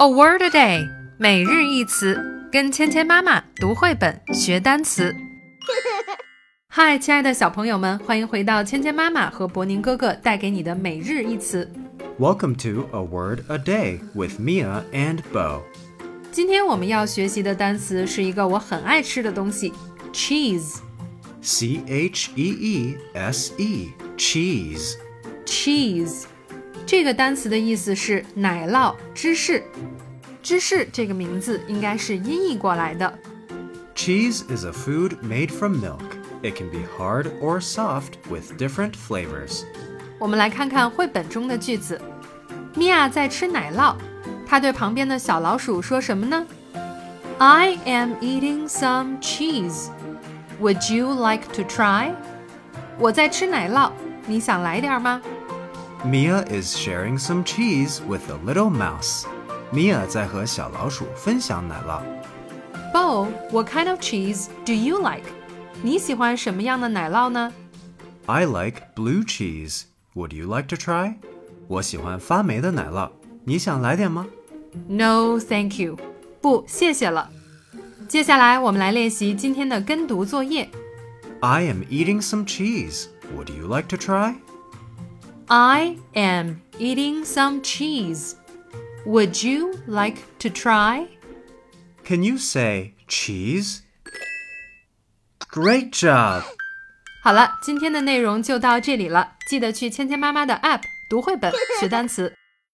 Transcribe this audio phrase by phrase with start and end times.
[0.00, 0.88] A word a day，
[1.18, 5.14] 每日一词，跟芊芊妈妈读绘本学单词。
[6.68, 11.70] 嗨，亲爱的小朋友们，欢迎回到芊芊妈妈和博宁哥哥带给你的每日一词。
[12.18, 15.62] Welcome to A Word a Day with Mia and Bo.
[16.30, 19.72] 今天我们要学习的单词是一个我很爱吃的东西，
[20.12, 20.78] cheese。
[21.42, 24.94] C H E E S E, cheese.
[25.44, 26.24] cheese
[26.86, 29.62] 这个单词的意思是奶酪、芝士。
[30.42, 33.18] 芝士这个名字应该是音译过来的。
[33.94, 36.00] Cheese is a food made from milk.
[36.42, 39.64] It can be hard or soft with different flavors.
[40.18, 42.00] 我们来看看绘本中的句子。
[42.74, 43.96] 米娅在吃奶酪，
[44.46, 46.46] 她对旁边的小老鼠说什么呢？
[47.38, 49.88] I am eating some cheese.
[50.60, 52.12] Would you like to try?
[52.98, 53.90] 我在吃奶酪，
[54.26, 55.20] 你想来点吗？
[56.04, 59.24] Mia is sharing some cheese with a little mouse.
[59.72, 62.00] Mia 在和小老鼠分享奶酪。
[62.92, 65.24] Bo, what kind of cheese do you like?
[65.82, 67.52] 你喜欢什么样的奶酪呢
[68.26, 69.82] I like blue cheese.
[70.14, 71.14] Would you like to try?
[71.66, 73.10] 我喜欢发霉的奶酪，
[73.44, 74.26] 你想来点吗？
[74.88, 75.98] ？No, thank you.
[76.40, 77.30] 不，谢谢了。
[78.08, 80.68] 接下来我们来练习今天的跟读作业。
[81.40, 83.06] I am eating some cheese.
[83.36, 84.36] Would you like to try?
[85.46, 88.34] I am eating some cheese.
[89.06, 91.06] Would you like to try?
[92.04, 93.80] Can you say cheese?
[95.50, 96.42] Great job!
[97.22, 99.36] 好了，今天的内容就到这里了。
[99.48, 102.34] 记得去芊芊妈妈的 App 读绘本学单词。